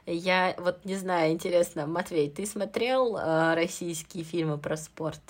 [0.06, 5.20] Я вот не знаю, интересно, Матвей, ты смотрел э, российские фильмы про спорт?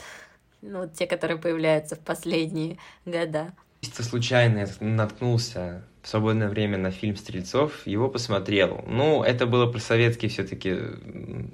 [0.60, 3.52] Ну, те, которые появляются в последние года.
[3.80, 8.84] Чисто случайно я наткнулся в свободное время на фильм «Стрельцов», его посмотрел.
[8.86, 10.76] Ну, это было про советский все-таки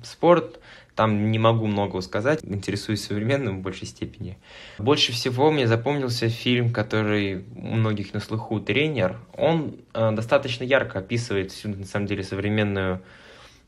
[0.02, 0.58] спорт,
[0.96, 4.38] там не могу многого сказать, интересуюсь современным в большей степени.
[4.76, 9.20] Больше всего мне запомнился фильм, который у многих на слуху «Тренер».
[9.36, 13.02] Он э, достаточно ярко описывает всю, на самом деле, современную,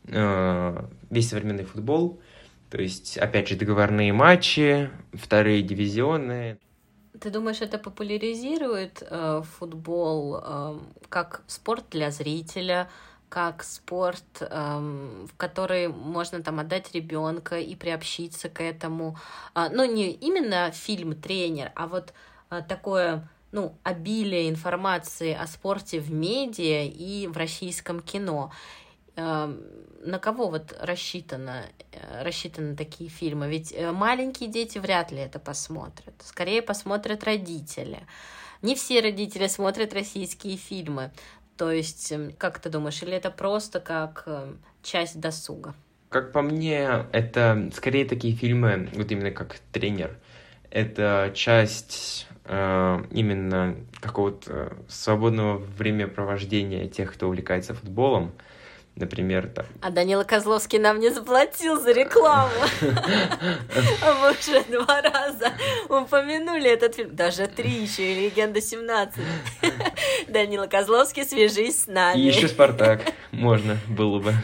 [0.09, 2.21] э, весь современный футбол.
[2.71, 6.59] То есть, опять же, договорные матчи, вторые дивизионы.
[7.23, 12.91] Ты думаешь, это популяризирует э, футбол э, как спорт для зрителя,
[13.29, 19.17] как спорт, эм, в который можно там отдать ребенка и приобщиться к этому.
[19.55, 22.13] Э, ну, не именно фильм тренер, а вот
[22.51, 28.51] э, такое ну, обилие информации о спорте в медиа и в российском кино.
[29.17, 33.49] На кого вот рассчитано, э, рассчитаны такие фильмы?
[33.49, 36.15] Ведь э, маленькие дети вряд ли это посмотрят.
[36.25, 38.01] Скорее посмотрят родители.
[38.63, 41.13] Не все родители смотрят российские фильмы.
[41.57, 45.75] То есть, эм, как ты думаешь, или это просто как эм, часть досуга?
[46.09, 50.19] Как по мне, это скорее такие фильмы, вот именно как тренер.
[50.71, 58.33] Это часть э, именно какого-то свободного времяпровождения тех, кто увлекается футболом.
[58.95, 59.65] Например, там...
[59.81, 62.53] А Данила Козловский нам не заплатил за рекламу.
[62.83, 65.53] Мы уже два раза
[65.89, 67.17] упомянули этот фильм.
[67.17, 69.13] Даже три еще и «Легенда 17».
[70.29, 72.21] Данила Козловский, свяжись с нами.
[72.21, 73.15] И еще «Спартак».
[73.31, 74.35] Можно было бы.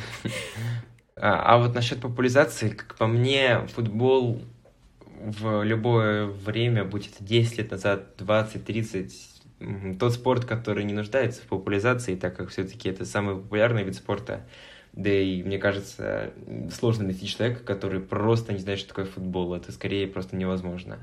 [1.15, 4.41] А, а вот насчет популяризации, как по мне, футбол
[5.21, 9.38] в любое время, будь это 10 лет назад, 20, 30,
[9.99, 14.47] тот спорт, который не нуждается в популяризации, так как все-таки это самый популярный вид спорта.
[14.93, 16.33] Да и, мне кажется,
[16.73, 19.55] сложно найти человека, который просто не знает, что такое футбол.
[19.55, 20.99] Это скорее просто невозможно.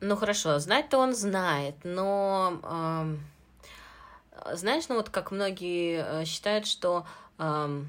[0.00, 3.16] Ну хорошо, знать-то он знает, но э,
[4.54, 7.06] знаешь, ну вот как многие э, считают, что
[7.38, 7.82] э,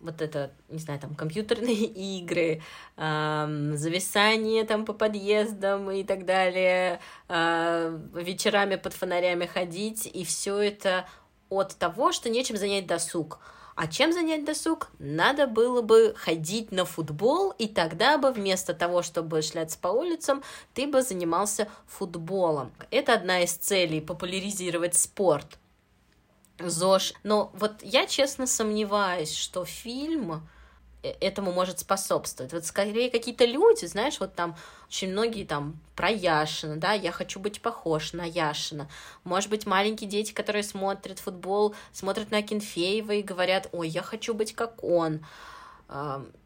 [0.00, 1.74] вот это, не знаю, там, компьютерные
[2.20, 2.62] игры,
[2.96, 10.58] э, зависание там по подъездам и так далее, э, вечерами под фонарями ходить, и все
[10.58, 11.06] это
[11.48, 13.38] от того, что нечем занять досуг.
[13.76, 14.90] А чем занять досуг?
[14.98, 20.42] Надо было бы ходить на футбол, и тогда бы вместо того, чтобы шляться по улицам,
[20.74, 22.72] ты бы занимался футболом.
[22.90, 25.59] Это одна из целей— популяризировать спорт.
[26.68, 27.14] ЗОЖ.
[27.22, 30.46] Но вот я честно сомневаюсь, что фильм
[31.02, 32.52] э, этому может способствовать.
[32.52, 34.56] Вот скорее какие-то люди, знаешь, вот там
[34.88, 38.88] очень многие там про Яшина, да, я хочу быть похож на Яшина.
[39.24, 44.34] Может быть, маленькие дети, которые смотрят футбол, смотрят на Кенфеева и говорят, ой, я хочу
[44.34, 45.20] быть как он.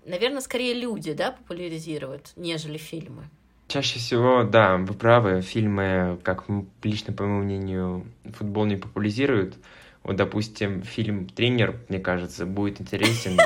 [0.06, 3.28] Наверное, скорее люди, да, популяризируют, нежели фильмы.
[3.68, 6.44] Чаще всего, да, вы правы, фильмы, как
[6.82, 9.56] лично по моему мнению, футбол не популяризируют.
[10.04, 13.38] Вот, допустим, фильм «Тренер», мне кажется, будет интересен.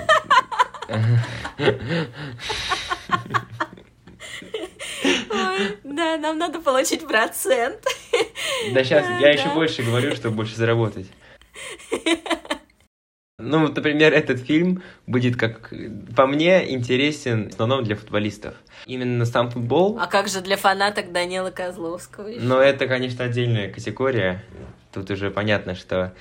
[5.84, 7.84] Да, нам надо получить процент.
[8.72, 11.06] Да сейчас я еще больше говорю, чтобы больше заработать.
[13.40, 15.72] Ну, например, этот фильм будет, как
[16.16, 18.54] по мне, интересен в основном для футболистов.
[18.86, 19.96] Именно сам футбол.
[20.00, 22.26] А как же для фанаток Данила Козловского?
[22.26, 22.40] Еще?
[22.40, 24.42] Ну, это, конечно, отдельная категория.
[24.92, 26.14] Тут уже понятно, что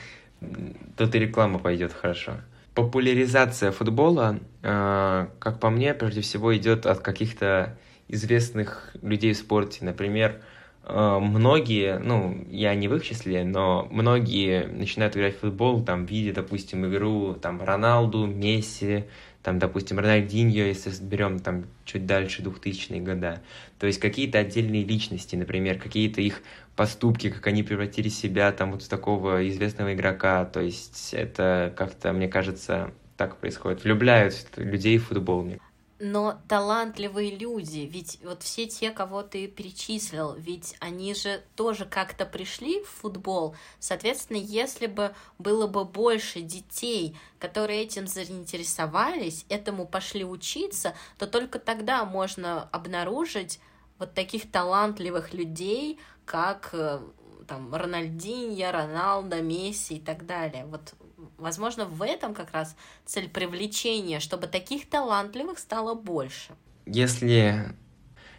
[0.95, 2.33] тут и реклама пойдет хорошо.
[2.73, 9.83] Популяризация футбола, э, как по мне, прежде всего идет от каких-то известных людей в спорте.
[9.83, 10.41] Например,
[10.83, 16.05] э, многие, ну, я не в их числе, но многие начинают играть в футбол, там,
[16.05, 19.05] видя, допустим, игру, там, Роналду, Месси,
[19.43, 23.41] там, допустим, Рональдиньо, если берем там чуть дальше 2000-е года.
[23.79, 26.41] То есть какие-то отдельные личности, например, какие-то их
[26.75, 30.45] поступки, как они превратили себя там вот в такого известного игрока.
[30.45, 33.83] То есть это как-то, мне кажется, так происходит.
[33.83, 35.49] Влюбляют людей в футбол.
[35.99, 42.25] Но талантливые люди, ведь вот все те, кого ты перечислил, ведь они же тоже как-то
[42.27, 43.55] пришли в футбол.
[43.79, 51.57] Соответственно, если бы было бы больше детей, которые этим заинтересовались, этому пошли учиться, то только
[51.57, 53.59] тогда можно обнаружить
[53.97, 56.99] вот таких талантливых людей, как э,
[57.47, 60.65] там Рональдинья, Роналдо, Месси и так далее.
[60.65, 60.93] Вот,
[61.37, 66.53] возможно, в этом как раз цель привлечения, чтобы таких талантливых стало больше.
[66.85, 67.75] Если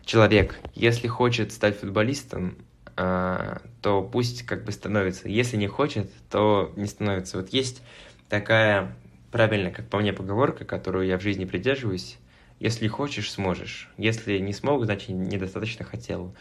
[0.05, 2.57] человек, если хочет стать футболистом,
[2.97, 5.29] а, то пусть как бы становится.
[5.29, 7.37] Если не хочет, то не становится.
[7.37, 7.83] Вот есть
[8.29, 8.97] такая
[9.31, 12.19] правильная, как по мне, поговорка, которую я в жизни придерживаюсь.
[12.59, 13.89] Если хочешь, сможешь.
[13.99, 16.35] Если не смог, значит, недостаточно хотел.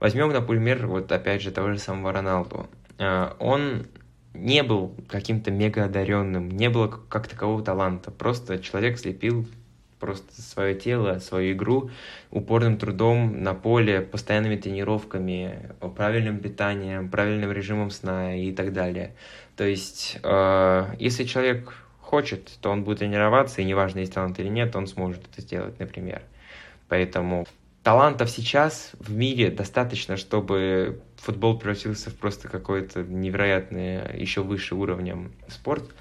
[0.00, 2.68] Возьмем, например, вот опять же того же самого Роналду.
[2.98, 3.86] А, он
[4.34, 8.10] не был каким-то мега одаренным, не было как такового таланта.
[8.10, 9.46] Просто человек слепил
[9.98, 11.90] просто свое тело, свою игру
[12.30, 19.14] упорным трудом на поле, постоянными тренировками, правильным питанием, правильным режимом сна и так далее.
[19.56, 24.48] То есть, э, если человек хочет, то он будет тренироваться, и неважно, есть талант или
[24.48, 26.22] нет, он сможет это сделать, например.
[26.88, 27.46] Поэтому
[27.82, 35.32] талантов сейчас в мире достаточно, чтобы футбол превратился в просто какой-то невероятный, еще выше уровнем
[35.48, 35.94] спорт.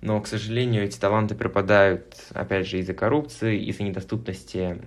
[0.00, 4.82] Но, к сожалению, эти таланты пропадают, опять же, из-за коррупции, из-за недоступности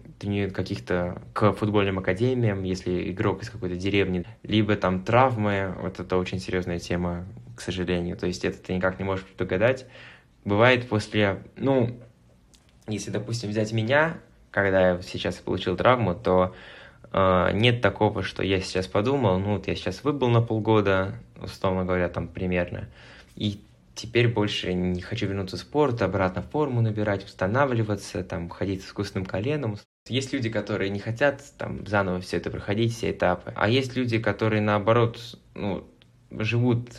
[0.53, 6.39] каких-то к футбольным академиям, если игрок из какой-то деревни, либо там травмы, вот это очень
[6.39, 7.25] серьезная тема,
[7.55, 8.15] к сожалению.
[8.15, 9.87] То есть это ты никак не можешь предугадать
[10.47, 11.99] бывает после, ну,
[12.87, 14.17] если, допустим, взять меня,
[14.51, 16.55] когда я сейчас получил травму, то
[17.11, 21.85] э, нет такого, что я сейчас подумал, ну, вот я сейчас выбыл на полгода, условно
[21.85, 22.87] говоря, там примерно,
[23.35, 23.61] и
[23.95, 29.25] теперь больше не хочу вернуться в спорт, обратно форму набирать, устанавливаться, там, ходить с искусственным
[29.25, 29.77] коленом.
[30.07, 34.19] Есть люди, которые не хотят там заново все это проходить, все этапы, а есть люди,
[34.19, 35.19] которые наоборот,
[35.53, 35.85] ну,
[36.31, 36.89] живут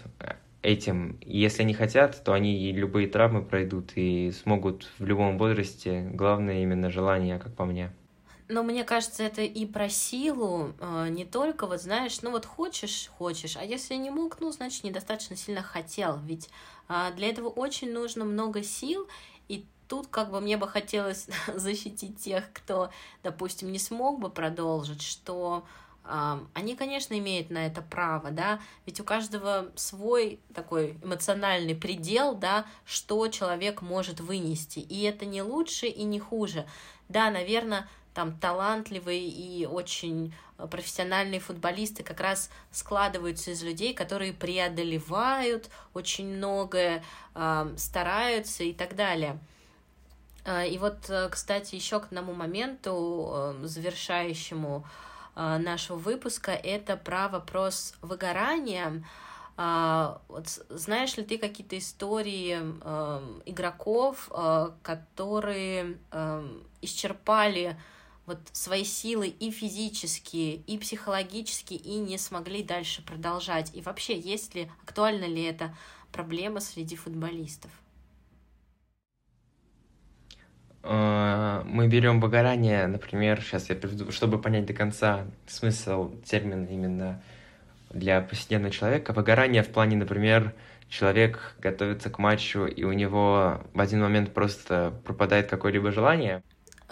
[0.62, 1.18] этим.
[1.22, 6.09] Если они хотят, то они любые травмы пройдут и смогут в любом возрасте.
[6.12, 7.92] Главное именно желание, как по мне.
[8.48, 13.11] Но мне кажется, это и про силу, а, не только, вот знаешь, ну вот хочешь,
[13.18, 16.18] хочешь, а если не мог, ну, значит, недостаточно сильно хотел.
[16.24, 16.48] Ведь
[16.88, 19.06] а, для этого очень нужно много сил,
[19.48, 22.90] и тут как бы мне бы хотелось защитить тех, кто,
[23.22, 25.66] допустим, не смог бы продолжить, что
[26.54, 32.64] они, конечно, имеют на это право, да, ведь у каждого свой такой эмоциональный предел, да,
[32.84, 36.66] что человек может вынести, и это не лучше и не хуже.
[37.09, 44.32] Да, наверное, там талантливые и очень э, профессиональные футболисты как раз складываются из людей, которые
[44.32, 47.04] преодолевают очень многое,
[47.76, 49.38] стараются и так далее.
[50.48, 54.82] А, и вот, э, кстати, еще к одному моменту э, завершающему,
[55.39, 59.05] нашего выпуска, это про вопрос выгорания.
[59.57, 64.30] А, вот знаешь ли ты какие-то истории э, игроков,
[64.82, 65.99] которые
[66.80, 67.78] исчерпали
[68.26, 73.74] вот свои силы и физически, и психологически, и не смогли дальше продолжать?
[73.74, 75.74] И вообще, есть ли, актуальна ли эта
[76.12, 77.70] проблема среди футболистов?
[80.82, 87.22] Э, мы берем выгорание, например, сейчас я приведу, чтобы понять до конца смысл термина именно
[87.90, 89.12] для повседневного человека.
[89.12, 90.54] Выгорание в плане, например,
[90.88, 96.42] человек готовится к матчу, и у него в один момент просто пропадает какое-либо желание.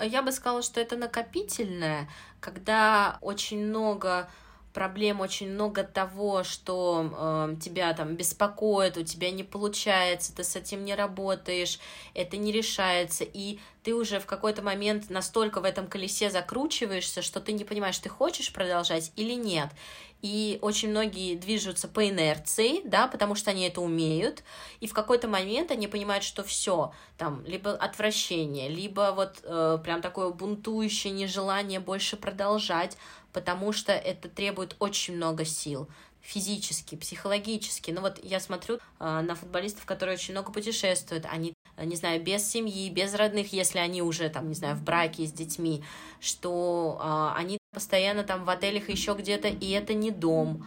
[0.03, 2.09] Я бы сказала, что это накопительное,
[2.41, 4.29] когда очень много
[4.77, 10.55] проблем, очень много того, что э, тебя там беспокоит, у тебя не получается, ты с
[10.55, 11.81] этим не работаешь,
[12.13, 17.41] это не решается, и ты уже в какой-то момент настолько в этом колесе закручиваешься, что
[17.41, 19.71] ты не понимаешь, ты хочешь продолжать или нет.
[20.21, 24.43] И очень многие движутся по инерции, да, потому что они это умеют,
[24.81, 30.03] и в какой-то момент они понимают, что все, там, либо отвращение, либо вот э, прям
[30.03, 32.99] такое бунтующее нежелание больше продолжать,
[33.37, 35.91] потому что это требует очень много сил
[36.23, 37.91] физически, психологически.
[37.91, 42.23] Ну вот я смотрю э, на футболистов, которые очень много путешествуют, они, э, не знаю,
[42.23, 45.85] без семьи, без родных, если они уже там, не знаю, в браке с детьми,
[46.19, 50.67] что э, они постоянно там в отелях еще где-то, и это не дом.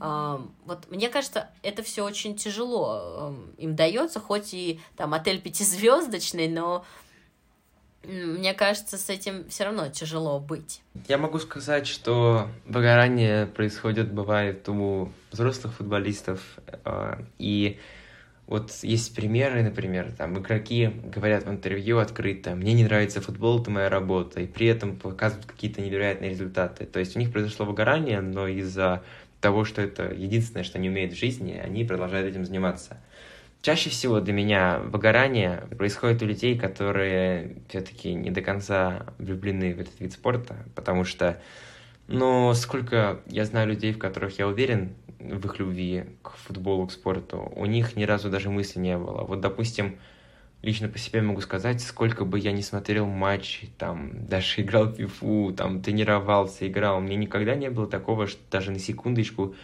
[0.00, 5.42] Э, вот мне кажется, это все очень тяжело э, им дается, хоть и там отель
[5.42, 6.82] пятизвездочный, но
[8.06, 10.80] мне кажется, с этим все равно тяжело быть.
[11.08, 16.40] Я могу сказать, что выгорание происходит, бывает у взрослых футболистов.
[16.84, 17.78] А, и
[18.46, 23.72] вот есть примеры, например, там игроки говорят в интервью открыто, мне не нравится футбол, это
[23.72, 26.86] моя работа, и при этом показывают какие-то невероятные результаты.
[26.86, 29.02] То есть у них произошло выгорание, но из-за
[29.40, 32.98] того, что это единственное, что они умеют в жизни, они продолжают этим заниматься.
[33.66, 39.80] Чаще всего для меня выгорание происходит у людей, которые все-таки не до конца влюблены в
[39.80, 41.42] этот вид спорта, потому что,
[42.06, 46.92] ну, сколько я знаю людей, в которых я уверен в их любви к футболу, к
[46.92, 49.24] спорту, у них ни разу даже мысли не было.
[49.24, 49.98] Вот, допустим,
[50.62, 54.94] лично по себе могу сказать, сколько бы я не смотрел матчи, там, даже играл в
[54.94, 59.56] фифу, там, тренировался, играл, мне никогда не было такого, что даже на секундочку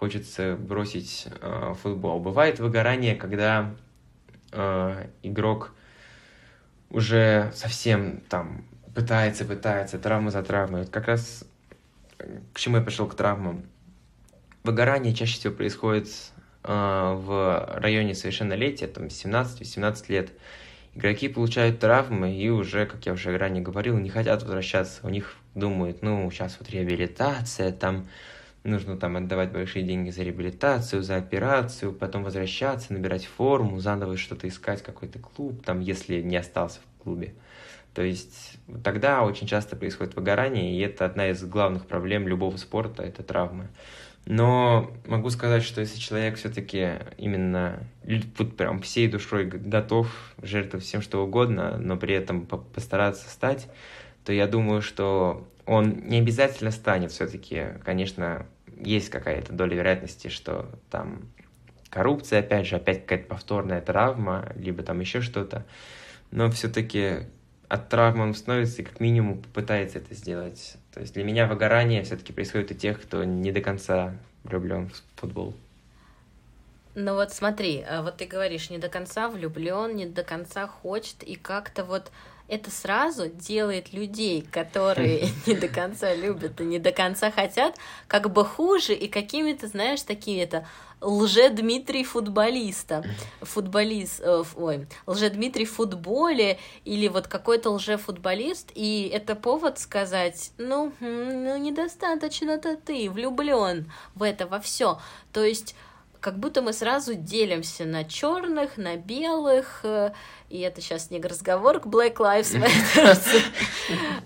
[0.00, 2.20] хочется бросить э, футбол.
[2.20, 3.70] Бывает выгорание, когда
[4.50, 5.74] э, игрок
[6.88, 10.80] уже совсем там пытается, пытается, травма за травмой.
[10.80, 11.44] Вот как раз
[12.54, 13.64] к чему я пришел к травмам.
[14.64, 16.08] Выгорание чаще всего происходит
[16.64, 20.30] э, в районе совершеннолетия, там 17-18 лет.
[20.94, 25.06] Игроки получают травмы и уже, как я уже ранее говорил, не хотят возвращаться.
[25.06, 28.08] У них думают, ну, сейчас вот реабилитация, там
[28.64, 34.48] нужно там отдавать большие деньги за реабилитацию, за операцию, потом возвращаться, набирать форму, заново что-то
[34.48, 37.34] искать, какой-то клуб, там, если не остался в клубе.
[37.94, 43.02] То есть тогда очень часто происходит выгорание, и это одна из главных проблем любого спорта,
[43.02, 43.68] это травмы.
[44.26, 47.82] Но могу сказать, что если человек все-таки именно
[48.38, 50.08] вот прям всей душой готов
[50.42, 53.68] жертвовать всем что угодно, но при этом постараться стать,
[54.24, 57.68] то я думаю, что он не обязательно станет все-таки.
[57.84, 58.46] Конечно,
[58.76, 61.28] есть какая-то доля вероятности, что там
[61.90, 65.66] коррупция, опять же, опять какая-то повторная травма, либо там еще что-то.
[66.30, 67.26] Но все-таки
[67.68, 70.76] от травмы он становится и как минимум попытается это сделать.
[70.92, 75.20] То есть для меня выгорание все-таки происходит у тех, кто не до конца влюблен в
[75.20, 75.54] футбол.
[76.96, 81.22] Ну вот смотри, а вот ты говоришь, не до конца влюблен, не до конца хочет,
[81.22, 82.10] и как-то вот
[82.50, 87.76] это сразу делает людей, которые не до конца любят и не до конца хотят,
[88.08, 90.66] как бы хуже и какими-то, знаешь, такие это
[91.00, 93.04] лже-Дмитрий футболиста,
[93.40, 100.92] футболист, э, ой, лже-Дмитрий в футболе или вот какой-то лже-футболист, и это повод сказать, ну,
[101.00, 104.98] ну недостаточно-то ты влюблен в это во все.
[105.32, 105.74] То есть
[106.20, 110.12] как будто мы сразу делимся на черных, на белых, э,
[110.48, 113.42] и это сейчас не разговор к Black Lives Matter,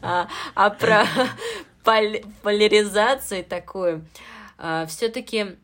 [0.02, 1.06] а, а про
[2.42, 4.06] поляризацию такую.
[4.58, 5.56] А, Все-таки,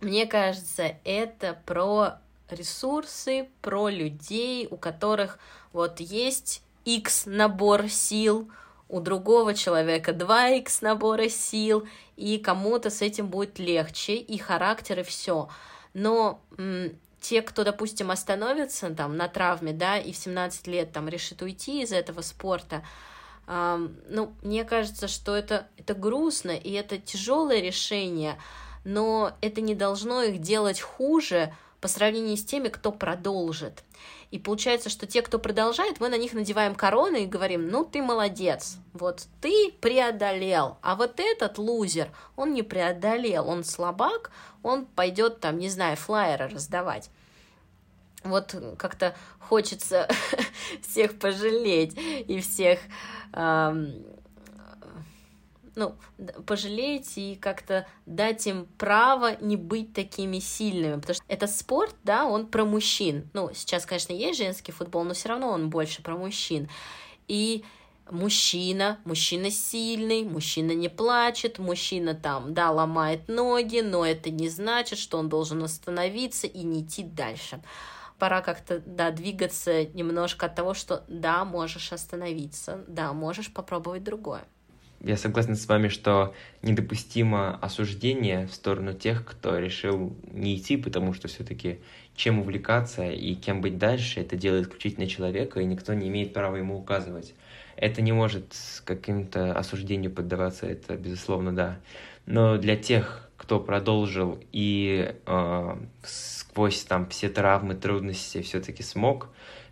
[0.00, 2.18] мне кажется, это про
[2.50, 5.38] ресурсы, про людей, у которых
[5.72, 8.50] вот есть X набор сил,
[8.90, 11.86] у другого человека 2х набора сил,
[12.16, 15.48] и кому-то с этим будет легче, и характер, и все.
[15.94, 21.08] Но м- те, кто, допустим, остановится там на травме, да, и в 17 лет там
[21.08, 22.82] решит уйти из этого спорта,
[23.46, 28.38] э, ну, мне кажется, что это, это грустно, и это тяжелое решение,
[28.84, 33.84] но это не должно их делать хуже по сравнению с теми, кто продолжит.
[34.30, 38.00] И получается, что те, кто продолжает, мы на них надеваем короны и говорим, ну ты
[38.00, 44.30] молодец, вот ты преодолел, а вот этот лузер, он не преодолел, он слабак,
[44.62, 47.10] он пойдет там, не знаю, флайеры раздавать.
[48.22, 50.08] Вот как-то хочется
[50.82, 52.78] всех пожалеть и всех
[53.32, 54.04] эм,
[55.76, 55.94] ну,
[56.46, 62.24] пожалеть и как-то дать им право не быть такими сильными, потому что это спорт, да,
[62.24, 63.28] он про мужчин.
[63.32, 66.68] Ну, сейчас, конечно, есть женский футбол, но все равно он больше про мужчин.
[67.28, 67.64] И
[68.10, 74.98] мужчина, мужчина сильный, мужчина не плачет, мужчина там, да, ломает ноги, но это не значит,
[74.98, 77.62] что он должен остановиться и не идти дальше.
[78.18, 84.44] Пора как-то, да, двигаться немножко от того, что да, можешь остановиться, да, можешь попробовать другое
[85.02, 91.14] я согласен с вами, что недопустимо осуждение в сторону тех, кто решил не идти, потому
[91.14, 91.80] что все-таки
[92.16, 96.56] чем увлекаться и кем быть дальше, это дело исключительно человека, и никто не имеет права
[96.56, 97.34] ему указывать.
[97.76, 101.80] Это не может каким-то осуждению поддаваться, это безусловно да.
[102.26, 109.28] Но для тех, кто продолжил и э, сквозь там все травмы, трудности все-таки смог,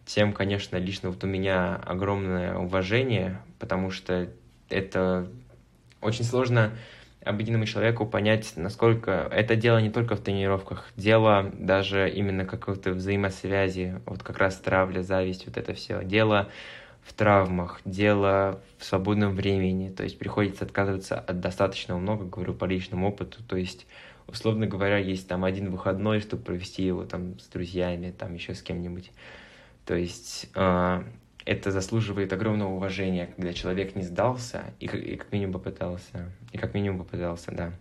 [0.06, 4.30] тем, конечно, лично вот у меня огромное уважение, потому что
[4.70, 5.28] это
[6.00, 6.72] очень сложно
[7.24, 14.00] обыденному человеку понять, насколько это дело не только в тренировках, дело даже именно какой-то взаимосвязи,
[14.06, 16.48] вот как раз травля, зависть, вот это все, дело
[17.02, 22.64] в травмах, дело в свободном времени, то есть приходится отказываться от достаточно много, говорю по
[22.64, 23.86] личному опыту, то есть
[24.26, 28.62] условно говоря, есть там один выходной, чтобы провести его там с друзьями, там еще с
[28.62, 29.10] кем-нибудь.
[29.86, 31.02] То есть э,
[31.48, 36.30] это заслуживает огромного уважения, когда человек не сдался и, и как минимум попытался.
[36.52, 37.72] И как минимум попытался, да.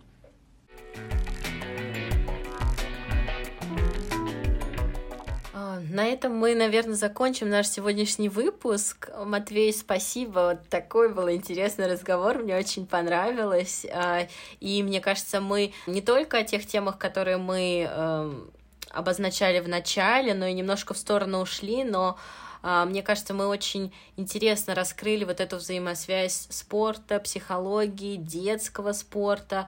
[5.52, 9.10] А, на этом мы, наверное, закончим наш сегодняшний выпуск.
[9.26, 10.54] Матвей, спасибо.
[10.54, 12.38] Вот такой был интересный разговор.
[12.38, 13.84] Мне очень понравилось.
[13.92, 14.28] А,
[14.60, 18.50] и мне кажется, мы не только о тех темах, которые мы эм,
[18.90, 22.16] обозначали в начале, но и немножко в сторону ушли, но
[22.62, 29.66] мне кажется, мы очень интересно раскрыли вот эту взаимосвязь спорта, психологии, детского спорта,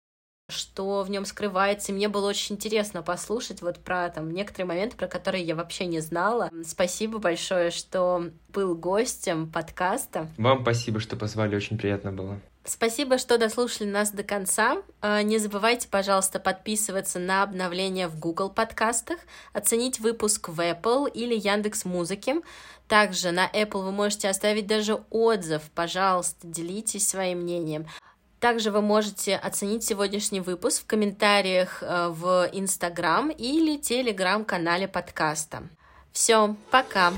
[0.49, 1.93] что в нем скрывается.
[1.93, 5.87] И мне было очень интересно послушать вот про там некоторые моменты, про которые я вообще
[5.87, 6.51] не знала.
[6.65, 10.29] Спасибо большое, что был гостем подкаста.
[10.37, 12.41] Вам спасибо, что позвали, очень приятно было.
[12.71, 14.77] Спасибо, что дослушали нас до конца.
[15.01, 19.19] А, не забывайте, пожалуйста, подписываться на обновления в Google подкастах,
[19.53, 22.37] оценить выпуск в Apple или Яндекс Музыке.
[22.87, 25.63] Также на Apple вы можете оставить даже отзыв.
[25.75, 27.89] Пожалуйста, делитесь своим мнением.
[28.39, 35.65] Также вы можете оценить сегодняшний выпуск в комментариях э, в Instagram или Telegram-канале подкаста.
[36.13, 37.13] Все, пока!